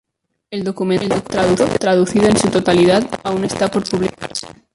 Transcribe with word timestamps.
El 0.49 0.63
documento, 0.63 1.21
traducido 1.79 2.25
en 2.25 2.35
su 2.35 2.49
totalidad, 2.49 3.07
aún 3.23 3.45
está 3.45 3.69
por 3.69 3.87
publicarse. 3.87 4.47